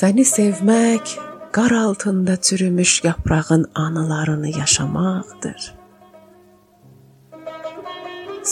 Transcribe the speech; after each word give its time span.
Səni 0.00 0.24
sevmək 0.24 1.10
qar 1.52 1.70
altında 1.70 2.36
çürümüş 2.36 3.04
yaprağın 3.04 3.64
anılarını 3.74 4.48
yaşamaqdır. 4.58 5.74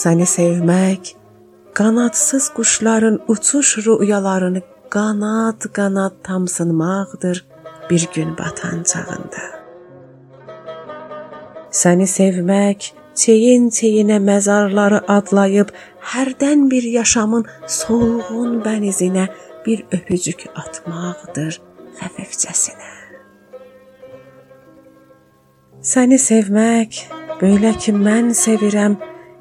Səni 0.01 0.27
sevmək 0.35 1.13
qanadsız 1.73 2.49
quşların 2.57 3.19
uçuş 3.27 3.77
rüyalarını 3.77 4.61
qanad-qanad 4.95 6.13
tamsınmaqdır 6.23 7.45
bir 7.89 8.07
gün 8.13 8.37
batan 8.37 8.83
çağında. 8.83 9.45
Səni 11.71 12.07
sevmək 12.09 12.91
çeyin-çeyinə 13.21 14.17
məzarları 14.29 15.03
adlayıb 15.07 15.69
hərdən 16.11 16.69
bir 16.71 16.83
yaşamın 16.83 17.45
solğun 17.67 18.61
bənizinə 18.65 19.27
bir 19.65 19.85
öpücük 19.91 20.47
atmaqdır 20.55 21.59
xəfifcəsinə. 21.99 22.93
Səni 25.91 26.17
sevmək, 26.19 27.03
belə 27.41 27.71
ki 27.79 27.93
mən 27.95 28.33
sevirəm 28.35 28.97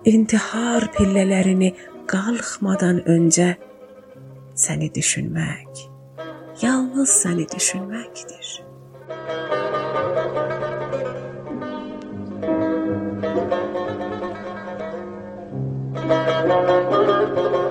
intihar 0.06 0.90
pillələrini 0.94 1.72
qalxmadan 2.10 3.02
öncə 3.14 3.54
səni 4.54 4.92
düşünmək. 4.94 5.87
yalnız 6.98 7.10
seni 7.10 7.48
düşünmektir. 7.48 8.62
Müzik 16.08 17.67